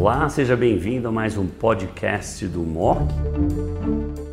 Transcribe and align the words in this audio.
Olá, 0.00 0.26
seja 0.30 0.56
bem-vindo 0.56 1.08
a 1.08 1.12
mais 1.12 1.36
um 1.36 1.46
podcast 1.46 2.46
do 2.48 2.60
MOC. 2.60 3.00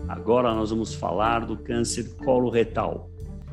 Agora 0.07 0.53
nós 0.55 0.69
vamos 0.69 0.93
falar 0.93 1.45
do 1.45 1.57
câncer 1.57 2.15
coloretal. 2.23 3.11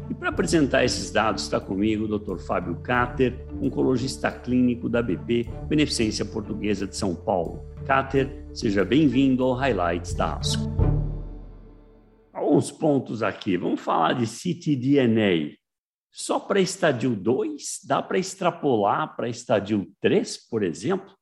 E 0.08 0.14
para 0.14 0.28
apresentar 0.28 0.84
esses 0.84 1.10
dados 1.10 1.42
está 1.42 1.58
comigo 1.58 2.04
o 2.04 2.18
Dr. 2.18 2.38
Fábio 2.38 2.76
Cáter, 2.76 3.44
oncologista 3.60 4.30
clínico 4.30 4.88
da 4.88 5.02
BP, 5.02 5.48
Beneficência 5.66 6.24
Portuguesa 6.24 6.86
de 6.86 6.96
São 6.96 7.16
Paulo. 7.16 7.64
Cáter, 7.84 8.46
seja 8.54 8.84
bem-vindo 8.84 9.42
ao 9.42 9.54
Highlights 9.54 10.14
da 10.14 10.36
ASCO. 10.36 10.70
Alguns 12.32 12.70
pontos 12.70 13.24
aqui. 13.24 13.56
Vamos 13.56 13.80
falar 13.80 14.12
de 14.12 14.28
ctDNA. 14.28 15.56
Só 16.12 16.38
para 16.38 16.60
estadio 16.60 17.16
2, 17.16 17.80
dá 17.84 18.00
para 18.00 18.18
extrapolar 18.18 19.16
para 19.16 19.28
estadio 19.28 19.84
3, 20.00 20.48
por 20.48 20.62
exemplo? 20.62 21.12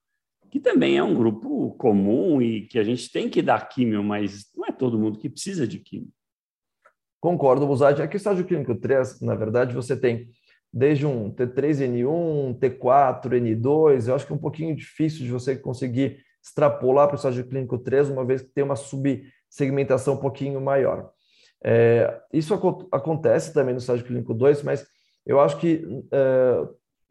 Que 0.52 0.60
também 0.60 0.98
é 0.98 1.02
um 1.02 1.14
grupo 1.14 1.70
comum 1.78 2.42
e 2.42 2.66
que 2.66 2.78
a 2.78 2.84
gente 2.84 3.10
tem 3.10 3.26
que 3.26 3.40
dar 3.40 3.70
químio, 3.70 4.04
mas 4.04 4.50
não 4.54 4.66
é 4.66 4.70
todo 4.70 4.98
mundo 4.98 5.18
que 5.18 5.30
precisa 5.30 5.66
de 5.66 5.78
químio. 5.78 6.10
Concordo, 7.18 7.66
Buzade. 7.66 8.02
Aqui 8.02 8.18
estágio 8.18 8.44
clínico 8.44 8.74
3, 8.74 9.22
na 9.22 9.34
verdade, 9.34 9.74
você 9.74 9.96
tem 9.96 10.28
desde 10.70 11.06
um 11.06 11.32
T3N1, 11.32 12.58
T4, 12.58 13.30
N2, 13.30 14.08
eu 14.08 14.14
acho 14.14 14.26
que 14.26 14.32
é 14.32 14.36
um 14.36 14.38
pouquinho 14.38 14.76
difícil 14.76 15.24
de 15.24 15.30
você 15.30 15.56
conseguir 15.56 16.18
extrapolar 16.44 17.06
para 17.06 17.14
o 17.14 17.16
estágio 17.16 17.46
clínico 17.48 17.78
3, 17.78 18.10
uma 18.10 18.24
vez 18.24 18.42
que 18.42 18.50
tem 18.50 18.62
uma 18.62 18.76
subsegmentação 18.76 20.14
um 20.14 20.20
pouquinho 20.20 20.60
maior. 20.60 21.10
É, 21.64 22.20
isso 22.30 22.52
ac 22.52 22.88
acontece 22.92 23.54
também 23.54 23.72
no 23.72 23.80
estágio 23.80 24.04
clínico 24.04 24.34
2, 24.34 24.62
mas 24.64 24.86
eu 25.24 25.40
acho 25.40 25.56
que 25.56 25.82
é, 26.12 26.68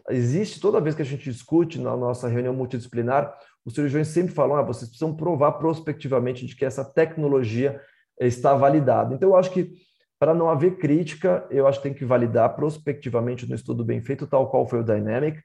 existe 0.10 0.60
toda 0.60 0.82
vez 0.82 0.96
que 0.96 1.02
a 1.02 1.06
gente 1.06 1.30
discute 1.30 1.80
na 1.80 1.96
nossa 1.96 2.28
reunião 2.28 2.54
multidisciplinar, 2.54 3.34
os 3.66 3.74
cirurgiões 3.74 4.08
sempre 4.08 4.34
falam: 4.34 4.56
ah, 4.56 4.62
vocês 4.62 4.90
precisam 4.90 5.16
provar 5.16 5.54
prospectivamente 5.54 6.46
de 6.46 6.56
que 6.56 6.66
essa 6.66 6.84
tecnologia 6.84 7.80
está 8.20 8.54
validada. 8.56 9.14
Então, 9.14 9.30
eu 9.30 9.36
acho 9.36 9.52
que 9.52 9.72
para 10.20 10.34
não 10.34 10.50
haver 10.50 10.78
crítica, 10.78 11.48
eu 11.50 11.66
acho 11.66 11.80
que 11.80 11.90
tem 11.90 11.94
que 11.94 12.06
validar 12.06 12.56
prospectivamente 12.56 13.50
no 13.50 13.56
estudo 13.56 13.84
bem 13.84 14.02
feito, 14.02 14.28
tal 14.28 14.52
qual 14.52 14.68
foi 14.68 14.82
o 14.82 14.84
Dynamic, 14.84 15.42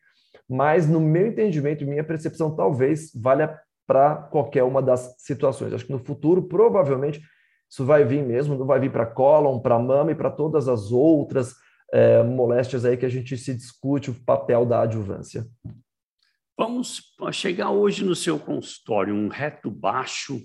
mas 0.46 0.86
no 0.86 1.00
meu 1.00 1.28
entendimento, 1.28 1.86
minha 1.86 2.04
percepção, 2.04 2.54
talvez 2.54 3.10
valha 3.14 3.58
para 3.86 4.16
qualquer 4.16 4.64
uma 4.64 4.82
das 4.82 5.14
situações. 5.18 5.72
Acho 5.72 5.86
que 5.86 5.92
no 5.92 5.98
futuro, 5.98 6.42
provavelmente, 6.42 7.22
isso 7.70 7.86
vai 7.86 8.04
vir 8.04 8.22
mesmo, 8.22 8.54
não 8.54 8.66
vai 8.66 8.78
vir 8.78 8.92
para 8.92 9.06
colon, 9.06 9.60
para 9.60 9.78
mama 9.78 10.12
e 10.12 10.14
para 10.14 10.30
todas 10.30 10.68
as 10.68 10.92
outras 10.92 11.54
é, 11.92 12.22
moléstias 12.22 12.84
aí 12.84 12.96
que 12.96 13.06
a 13.06 13.10
gente 13.10 13.36
se 13.36 13.54
discute 13.54 14.10
o 14.10 14.24
papel 14.24 14.66
da 14.66 14.82
adjuvância. 14.82 15.46
Vamos 16.58 17.02
chegar 17.32 17.70
hoje 17.70 18.04
no 18.04 18.14
seu 18.14 18.38
consultório, 18.38 19.14
um 19.14 19.28
reto 19.28 19.70
baixo 19.70 20.40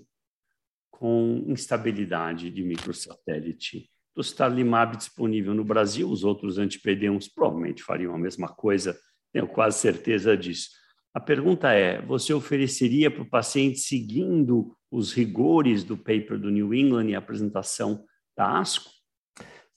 com 0.92 1.45
instabilidade 1.47 2.50
de 2.50 2.64
microsatélite. 2.64 3.89
Dostarlimab 4.16 4.97
disponível 4.97 5.53
no 5.53 5.64
Brasil, 5.64 6.09
os 6.09 6.23
outros 6.23 6.58
antipedemos 6.58 7.30
provavelmente 7.30 7.81
fariam 7.81 8.14
a 8.14 8.19
mesma 8.19 8.50
coisa, 8.50 9.00
tenho 9.31 9.47
quase 9.47 9.80
certeza 9.80 10.36
disso. 10.36 10.69
A 11.14 11.19
pergunta 11.19 11.72
é: 11.72 12.02
você 12.02 12.34
ofereceria 12.34 13.09
para 13.09 13.23
o 13.23 13.30
paciente 13.30 13.80
seguindo 13.80 14.75
os 14.92 15.14
rigores 15.14 15.84
do 15.84 15.97
paper 15.97 16.38
do 16.38 16.50
New 16.50 16.73
England 16.73 17.09
e 17.09 17.16
a 17.16 17.19
apresentação 17.19 18.06
da 18.36 18.59
ASCO? 18.59 18.89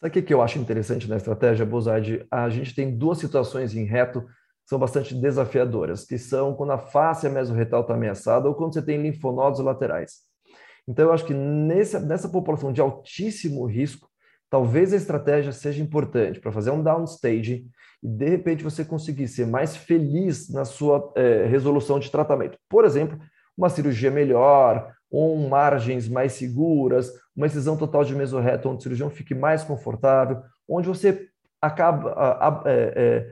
Sabe 0.04 0.20
o 0.20 0.22
que 0.22 0.34
eu 0.34 0.42
acho 0.42 0.58
interessante 0.58 1.08
na 1.08 1.16
estratégia, 1.16 1.64
Bozard? 1.64 2.26
A 2.30 2.50
gente 2.50 2.74
tem 2.74 2.94
duas 2.94 3.16
situações 3.16 3.74
em 3.74 3.84
reto 3.84 4.20
que 4.20 4.68
são 4.68 4.78
bastante 4.78 5.14
desafiadoras, 5.14 6.04
que 6.04 6.18
são 6.18 6.54
quando 6.54 6.72
a 6.72 6.78
face 6.78 7.26
mesorretal 7.26 7.80
está 7.80 7.94
ameaçada 7.94 8.46
ou 8.46 8.54
quando 8.54 8.74
você 8.74 8.82
tem 8.82 9.00
linfonodos 9.00 9.60
laterais. 9.60 10.16
Então, 10.86 11.06
eu 11.06 11.12
acho 11.14 11.24
que 11.24 11.32
nessa, 11.32 11.98
nessa 12.00 12.28
população 12.28 12.70
de 12.70 12.82
altíssimo 12.82 13.64
risco, 13.64 14.06
talvez 14.50 14.92
a 14.92 14.96
estratégia 14.96 15.52
seja 15.52 15.82
importante 15.82 16.38
para 16.38 16.52
fazer 16.52 16.70
um 16.70 16.82
downstage 16.82 17.64
e, 18.02 18.06
de 18.06 18.28
repente, 18.28 18.62
você 18.62 18.84
conseguir 18.84 19.26
ser 19.26 19.46
mais 19.46 19.74
feliz 19.74 20.50
na 20.50 20.66
sua 20.66 21.14
é, 21.16 21.46
resolução 21.46 21.98
de 21.98 22.10
tratamento. 22.10 22.58
Por 22.68 22.84
exemplo, 22.84 23.18
uma 23.56 23.68
cirurgia 23.68 24.10
melhor, 24.10 24.92
ou 25.10 25.36
margens 25.48 26.08
mais 26.08 26.32
seguras, 26.32 27.10
uma 27.36 27.46
excisão 27.46 27.76
total 27.76 28.04
de 28.04 28.14
mesorreto, 28.14 28.68
onde 28.68 28.78
o 28.78 28.82
cirurgião 28.82 29.10
fique 29.10 29.34
mais 29.34 29.62
confortável, 29.62 30.42
onde 30.68 30.88
você 30.88 31.28
acaba 31.62 32.10
a, 32.12 32.48
a, 32.48 32.62
é, 32.66 32.92
é, 32.96 33.30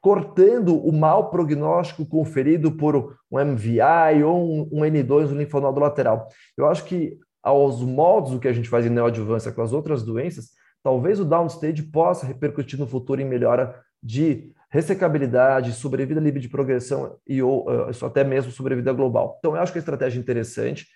cortando 0.00 0.76
o 0.76 0.92
mau 0.92 1.30
prognóstico 1.30 2.06
conferido 2.06 2.72
por 2.72 3.18
um 3.30 3.38
MVI 3.38 4.22
ou 4.24 4.38
um, 4.42 4.68
um 4.72 4.80
N2 4.80 5.28
no 5.28 5.38
linfonodo 5.38 5.80
lateral. 5.80 6.28
Eu 6.56 6.66
acho 6.66 6.84
que 6.84 7.18
aos 7.42 7.82
modos 7.82 8.32
do 8.32 8.40
que 8.40 8.48
a 8.48 8.52
gente 8.52 8.68
faz 8.68 8.86
em 8.86 8.90
neoadjuvância 8.90 9.52
com 9.52 9.62
as 9.62 9.72
outras 9.72 10.02
doenças, 10.02 10.50
talvez 10.82 11.20
o 11.20 11.24
downstage 11.24 11.82
possa 11.82 12.26
repercutir 12.26 12.78
no 12.78 12.86
futuro 12.86 13.20
em 13.20 13.24
melhora 13.24 13.82
de 14.02 14.52
ressecabilidade, 14.70 15.72
sobrevida 15.72 16.20
livre 16.20 16.40
de 16.40 16.48
progressão 16.48 17.16
e 17.26 17.42
ou, 17.42 17.68
uh, 17.68 18.04
até 18.04 18.22
mesmo 18.22 18.52
sobrevida 18.52 18.92
global. 18.92 19.36
Então, 19.38 19.56
eu 19.56 19.62
acho 19.62 19.72
que 19.72 19.78
a 19.78 19.80
estratégia 19.80 20.18
é 20.18 20.20
interessante, 20.20 20.86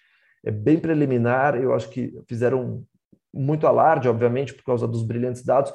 é 0.44 0.50
bem 0.50 0.78
preliminar, 0.78 1.56
eu 1.56 1.74
acho 1.74 1.88
que 1.88 2.12
fizeram 2.28 2.84
muito 3.32 3.66
alarde, 3.66 4.08
obviamente, 4.08 4.52
por 4.52 4.64
causa 4.64 4.86
dos 4.86 5.02
brilhantes 5.02 5.42
dados, 5.42 5.72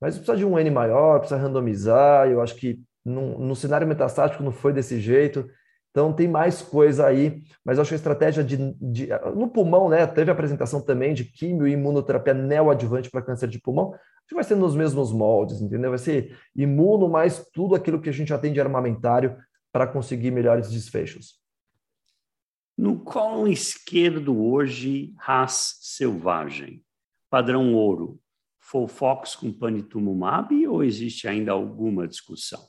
mas 0.00 0.16
precisa 0.16 0.36
de 0.36 0.44
um 0.44 0.58
N 0.58 0.70
maior, 0.70 1.20
precisa 1.20 1.40
randomizar, 1.40 2.28
eu 2.28 2.42
acho 2.42 2.54
que 2.54 2.80
no 3.04 3.56
cenário 3.56 3.86
metastático 3.86 4.42
não 4.42 4.52
foi 4.52 4.72
desse 4.72 5.00
jeito, 5.00 5.48
então 5.98 6.12
tem 6.12 6.28
mais 6.28 6.62
coisa 6.62 7.08
aí, 7.08 7.42
mas 7.64 7.76
acho 7.76 7.88
que 7.88 7.94
a 7.94 7.96
estratégia 7.96 8.44
de, 8.44 8.56
de, 8.80 9.08
no 9.34 9.48
pulmão, 9.48 9.88
né, 9.88 10.06
teve 10.06 10.30
apresentação 10.30 10.80
também 10.80 11.12
de 11.12 11.24
quimio 11.24 11.66
e 11.66 11.72
imunoterapia 11.72 12.32
neoadjuvante 12.32 13.10
para 13.10 13.20
câncer 13.20 13.48
de 13.48 13.60
pulmão, 13.60 13.92
que 14.28 14.34
vai 14.34 14.44
ser 14.44 14.54
nos 14.54 14.76
mesmos 14.76 15.12
moldes, 15.12 15.60
entendeu? 15.60 15.90
Vai 15.90 15.98
ser 15.98 16.38
imuno 16.54 17.08
mais 17.08 17.44
tudo 17.52 17.74
aquilo 17.74 18.00
que 18.00 18.08
a 18.08 18.12
gente 18.12 18.28
já 18.28 18.38
tem 18.38 18.52
de 18.52 18.60
armamentário 18.60 19.36
para 19.72 19.88
conseguir 19.88 20.30
melhores 20.30 20.70
desfechos. 20.70 21.40
No 22.76 23.00
colo 23.00 23.48
esquerdo 23.48 24.40
hoje, 24.40 25.12
RAS 25.18 25.78
selvagem, 25.80 26.80
padrão 27.28 27.74
ouro, 27.74 28.20
Folfox 28.60 29.34
com 29.34 29.52
panitumumab 29.52 30.64
ou 30.68 30.84
existe 30.84 31.26
ainda 31.26 31.50
alguma 31.50 32.06
discussão? 32.06 32.60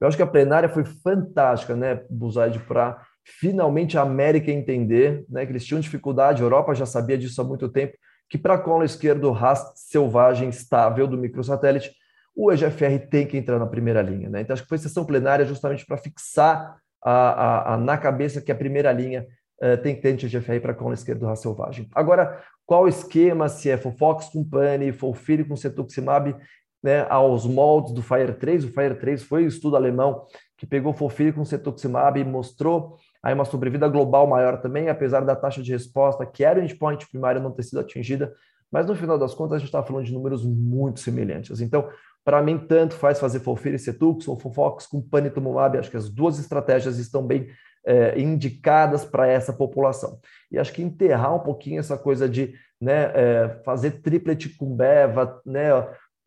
Eu 0.00 0.06
acho 0.06 0.16
que 0.16 0.22
a 0.22 0.26
plenária 0.26 0.68
foi 0.68 0.84
fantástica, 0.84 1.74
né, 1.74 2.02
Buzaide, 2.08 2.58
para 2.60 3.00
finalmente 3.24 3.98
a 3.98 4.02
América 4.02 4.50
entender 4.50 5.24
né, 5.28 5.44
que 5.44 5.52
eles 5.52 5.64
tinham 5.64 5.80
dificuldade, 5.80 6.42
a 6.42 6.44
Europa 6.44 6.74
já 6.74 6.86
sabia 6.86 7.18
disso 7.18 7.40
há 7.40 7.44
muito 7.44 7.68
tempo, 7.68 7.96
que 8.28 8.38
para 8.38 8.58
colo 8.58 8.84
esquerdo 8.84 9.30
RAS 9.30 9.72
selvagem 9.74 10.48
estável 10.48 11.06
do 11.06 11.16
microsatélite, 11.16 11.92
o 12.34 12.52
EGFR 12.52 13.08
tem 13.10 13.26
que 13.26 13.36
entrar 13.36 13.58
na 13.58 13.66
primeira 13.66 14.00
linha. 14.00 14.28
Né? 14.28 14.42
Então, 14.42 14.54
acho 14.54 14.62
que 14.62 14.68
foi 14.68 14.78
sessão 14.78 15.04
plenária 15.04 15.44
justamente 15.44 15.84
para 15.84 15.96
fixar 15.96 16.76
a, 17.02 17.10
a, 17.10 17.74
a, 17.74 17.76
na 17.76 17.96
cabeça 17.98 18.40
que 18.40 18.52
a 18.52 18.54
primeira 18.54 18.92
linha 18.92 19.26
uh, 19.62 19.76
tem 19.78 19.94
que 19.94 20.02
ter 20.02 20.10
anti-EGFR 20.10 20.60
para 20.60 20.74
colo 20.74 20.94
esquerdo 20.94 21.26
RAS 21.26 21.40
selvagem. 21.40 21.88
Agora, 21.94 22.40
qual 22.64 22.84
o 22.84 22.88
esquema, 22.88 23.48
se 23.48 23.70
é 23.70 23.76
Fofox 23.76 24.28
com 24.28 24.44
PANI, 24.44 24.92
Folfiri 24.92 25.44
com 25.44 25.56
Cetuximab, 25.56 26.36
né, 26.82 27.06
aos 27.08 27.46
moldes 27.46 27.92
do 27.92 28.02
FIRE 28.02 28.34
3, 28.34 28.64
o 28.64 28.68
FIRE 28.68 28.94
3 28.94 29.22
foi 29.22 29.44
um 29.44 29.48
estudo 29.48 29.76
alemão 29.76 30.24
que 30.56 30.66
pegou 30.66 30.92
Folfiri 30.92 31.32
com 31.32 31.44
Cetuximab 31.44 32.18
e 32.20 32.24
mostrou 32.24 32.96
aí 33.22 33.34
uma 33.34 33.44
sobrevida 33.44 33.88
global 33.88 34.26
maior 34.26 34.60
também, 34.60 34.88
apesar 34.88 35.20
da 35.20 35.36
taxa 35.36 35.62
de 35.62 35.72
resposta, 35.72 36.26
que 36.26 36.44
era 36.44 36.60
o 36.60 36.62
endpoint 36.62 37.08
primário, 37.08 37.40
não 37.40 37.50
ter 37.50 37.62
sido 37.62 37.80
atingida, 37.80 38.32
mas 38.70 38.86
no 38.86 38.94
final 38.94 39.18
das 39.18 39.34
contas 39.34 39.54
a 39.54 39.58
gente 39.58 39.68
está 39.68 39.82
falando 39.82 40.04
de 40.04 40.12
números 40.12 40.44
muito 40.44 41.00
semelhantes. 41.00 41.60
Então, 41.60 41.88
para 42.24 42.42
mim, 42.42 42.58
tanto 42.58 42.94
faz 42.94 43.18
fazer 43.18 43.40
Folfir 43.40 43.74
e 43.74 43.78
Cetux 43.78 44.28
ou 44.28 44.38
Fofox 44.38 44.86
com 44.86 45.00
Panitumumab, 45.00 45.78
acho 45.78 45.90
que 45.90 45.96
as 45.96 46.10
duas 46.10 46.38
estratégias 46.38 46.98
estão 46.98 47.26
bem 47.26 47.48
é, 47.86 48.20
indicadas 48.20 49.04
para 49.04 49.26
essa 49.26 49.52
população. 49.52 50.18
E 50.50 50.58
acho 50.58 50.72
que 50.72 50.82
enterrar 50.82 51.34
um 51.34 51.40
pouquinho 51.40 51.80
essa 51.80 51.96
coisa 51.96 52.28
de 52.28 52.52
né, 52.80 53.10
é, 53.14 53.60
fazer 53.64 54.02
triplet 54.02 54.50
com 54.56 54.76
Beva, 54.76 55.40
né, 55.46 55.70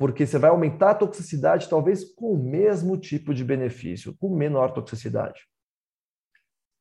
porque 0.01 0.25
você 0.25 0.39
vai 0.39 0.50
aumentar 0.50 0.89
a 0.89 0.95
toxicidade 0.95 1.69
talvez 1.69 2.03
com 2.03 2.33
o 2.33 2.44
mesmo 2.44 2.98
tipo 2.98 3.36
de 3.36 3.44
benefício, 3.44 4.18
com 4.18 4.36
menor 4.36 4.74
toxicidade. 4.74 5.48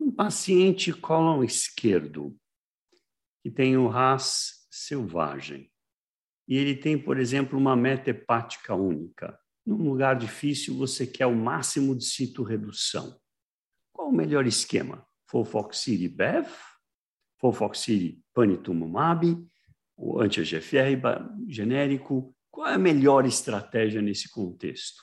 Um 0.00 0.11
paciente 0.11 0.90
cólon 0.90 1.44
esquerdo, 1.44 2.34
que 3.43 3.50
tem 3.50 3.76
o 3.76 3.88
RAS 3.88 4.67
selvagem, 4.70 5.70
e 6.49 6.56
ele 6.56 6.75
tem, 6.75 6.96
por 6.96 7.19
exemplo, 7.19 7.58
uma 7.58 7.76
meta 7.76 8.08
hepática 8.08 8.75
única. 8.75 9.38
Num 9.67 9.90
lugar 9.90 10.17
difícil, 10.17 10.75
você 10.78 11.06
quer 11.06 11.26
o 11.26 11.37
máximo 11.37 11.94
de 11.94 12.06
citorredução. 12.06 13.20
Qual 13.93 14.08
o 14.08 14.17
melhor 14.17 14.46
esquema? 14.46 15.06
Folfoxiri 15.26 16.08
BEV, 16.08 16.49
Folfoxiri 17.38 18.25
panitumumab, 18.32 19.46
o 19.94 20.22
anti-GFR 20.22 20.96
genérico. 21.46 22.34
Qual 22.61 22.69
é 22.69 22.75
a 22.75 22.79
melhor 22.79 23.25
estratégia 23.25 24.03
nesse 24.03 24.31
contexto? 24.31 25.03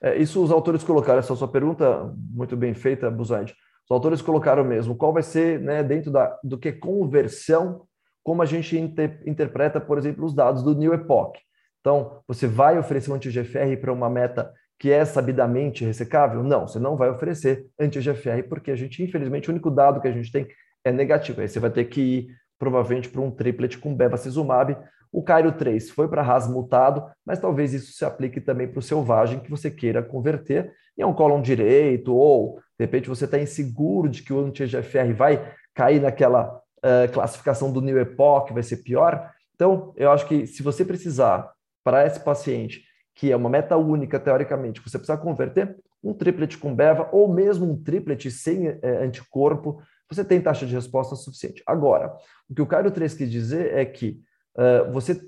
É, 0.00 0.16
isso 0.16 0.42
os 0.42 0.50
autores 0.50 0.82
colocaram, 0.82 1.18
essa 1.18 1.36
sua 1.36 1.46
pergunta 1.46 2.10
muito 2.16 2.56
bem 2.56 2.72
feita, 2.72 3.10
Buzaide. 3.10 3.54
Os 3.84 3.90
autores 3.90 4.22
colocaram 4.22 4.64
mesmo 4.64 4.96
qual 4.96 5.12
vai 5.12 5.22
ser, 5.22 5.60
né, 5.60 5.82
dentro 5.82 6.10
da, 6.10 6.34
do 6.42 6.56
que 6.56 6.68
é 6.68 6.72
conversão, 6.72 7.82
como 8.24 8.40
a 8.40 8.46
gente 8.46 8.78
inter, 8.78 9.22
interpreta, 9.26 9.78
por 9.78 9.98
exemplo, 9.98 10.24
os 10.24 10.32
dados 10.32 10.62
do 10.62 10.74
New 10.74 10.94
Epoch. 10.94 11.38
Então, 11.80 12.22
você 12.26 12.46
vai 12.46 12.78
oferecer 12.78 13.10
um 13.10 13.16
anti-GFR 13.16 13.76
para 13.78 13.92
uma 13.92 14.08
meta 14.08 14.50
que 14.78 14.90
é 14.90 15.04
sabidamente 15.04 15.84
ressecável? 15.84 16.42
Não, 16.42 16.66
você 16.66 16.78
não 16.78 16.96
vai 16.96 17.10
oferecer 17.10 17.66
anti-GFR, 17.78 18.48
porque 18.48 18.70
a 18.70 18.76
gente, 18.76 19.02
infelizmente, 19.02 19.50
o 19.50 19.52
único 19.52 19.70
dado 19.70 20.00
que 20.00 20.08
a 20.08 20.12
gente 20.12 20.32
tem 20.32 20.48
é 20.82 20.90
negativo. 20.90 21.42
Aí 21.42 21.48
você 21.48 21.60
vai 21.60 21.68
ter 21.68 21.84
que 21.84 22.00
ir, 22.00 22.28
provavelmente, 22.58 23.10
para 23.10 23.20
um 23.20 23.30
triplet 23.30 23.76
com 23.76 23.94
bevacizumab. 23.94 24.74
O 25.12 25.22
Cairo 25.22 25.52
3 25.52 25.90
foi 25.90 26.08
para 26.08 26.22
RAS 26.22 26.48
mutado, 26.48 27.04
mas 27.24 27.40
talvez 27.40 27.72
isso 27.72 27.92
se 27.92 28.04
aplique 28.04 28.40
também 28.40 28.68
para 28.68 28.78
o 28.78 28.82
selvagem 28.82 29.40
que 29.40 29.50
você 29.50 29.70
queira 29.70 30.02
converter 30.02 30.72
em 30.96 31.04
um 31.04 31.14
cólon 31.14 31.40
direito, 31.40 32.14
ou, 32.14 32.56
de 32.78 32.84
repente, 32.84 33.08
você 33.08 33.24
está 33.24 33.38
inseguro 33.38 34.08
de 34.08 34.22
que 34.22 34.32
o 34.32 34.44
anti-GFR 34.44 35.14
vai 35.14 35.52
cair 35.74 36.00
naquela 36.00 36.60
uh, 36.78 37.12
classificação 37.12 37.72
do 37.72 37.80
New 37.80 37.98
Epoch, 37.98 38.52
vai 38.52 38.62
ser 38.62 38.78
pior. 38.78 39.30
Então, 39.54 39.92
eu 39.96 40.10
acho 40.10 40.26
que 40.26 40.46
se 40.46 40.62
você 40.62 40.84
precisar, 40.84 41.50
para 41.84 42.04
esse 42.06 42.20
paciente, 42.20 42.82
que 43.14 43.32
é 43.32 43.36
uma 43.36 43.48
meta 43.48 43.76
única, 43.76 44.20
teoricamente, 44.20 44.80
você 44.80 44.98
precisa 44.98 45.16
converter 45.16 45.76
um 46.02 46.12
triplet 46.12 46.58
com 46.58 46.74
BEVA 46.74 47.08
ou 47.12 47.32
mesmo 47.32 47.70
um 47.70 47.82
triplet 47.82 48.30
sem 48.30 48.68
é, 48.68 49.04
anticorpo, 49.04 49.80
você 50.08 50.24
tem 50.24 50.40
taxa 50.40 50.66
de 50.66 50.74
resposta 50.74 51.16
suficiente. 51.16 51.62
Agora, 51.66 52.14
o 52.48 52.54
que 52.54 52.62
o 52.62 52.66
Cairo 52.66 52.90
3 52.90 53.14
quis 53.14 53.30
dizer 53.30 53.74
é 53.74 53.84
que 53.84 54.20
uh, 54.58 54.92
você 54.92 55.20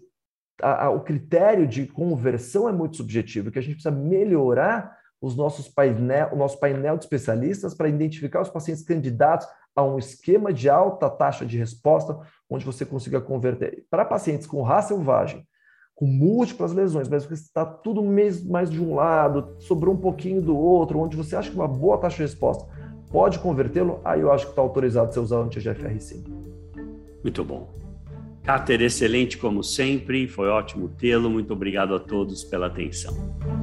a, 0.63 0.87
a, 0.87 0.91
o 0.91 1.01
critério 1.01 1.67
de 1.67 1.87
conversão 1.87 2.69
é 2.69 2.73
muito 2.73 2.97
subjetivo, 2.97 3.51
que 3.51 3.59
a 3.59 3.63
gente 3.63 3.75
precisa 3.75 3.95
melhorar 3.95 4.95
os 5.21 5.37
nossos 5.37 5.69
painel, 5.69 6.31
o 6.33 6.37
nosso 6.37 6.59
painel 6.59 6.97
de 6.97 7.05
especialistas 7.05 7.75
para 7.75 7.89
identificar 7.89 8.41
os 8.41 8.49
pacientes 8.49 8.83
candidatos 8.83 9.47
a 9.77 9.83
um 9.83 9.99
esquema 9.99 10.53
de 10.53 10.69
alta 10.69 11.09
taxa 11.09 11.45
de 11.45 11.59
resposta, 11.59 12.19
onde 12.49 12.65
você 12.65 12.85
consiga 12.85 13.21
converter. 13.21 13.85
Para 13.91 14.05
pacientes 14.05 14.47
com 14.47 14.63
raça 14.63 14.89
selvagem, 14.89 15.47
com 15.95 16.07
múltiplas 16.07 16.73
lesões, 16.73 17.09
mas 17.09 17.27
que 17.27 17.35
está 17.35 17.65
tudo 17.65 18.03
mais 18.03 18.71
de 18.71 18.83
um 18.83 18.95
lado, 18.95 19.57
sobrou 19.61 19.95
um 19.95 20.01
pouquinho 20.01 20.41
do 20.41 20.57
outro, 20.57 20.99
onde 20.99 21.17
você 21.17 21.37
acha 21.37 21.51
que 21.51 21.57
uma 21.57 21.69
boa 21.69 21.99
taxa 21.99 22.17
de 22.17 22.23
resposta 22.23 22.67
pode 23.11 23.39
convertê-lo, 23.39 24.01
aí 24.05 24.21
eu 24.21 24.33
acho 24.33 24.47
que 24.47 24.53
está 24.53 24.63
autorizado 24.63 25.13
você 25.13 25.21
usar 25.21 25.39
o 25.39 25.43
anti-GFR 25.43 26.01
sim. 26.01 26.25
Muito 27.23 27.45
bom. 27.45 27.69
Cáter, 28.43 28.81
excelente 28.83 29.37
como 29.37 29.63
sempre, 29.63 30.27
foi 30.27 30.49
ótimo 30.49 30.89
tê-lo. 30.89 31.31
Muito 31.31 31.53
obrigado 31.53 31.95
a 31.95 32.01
todos 32.01 32.43
pela 32.43 32.67
atenção. 32.67 33.60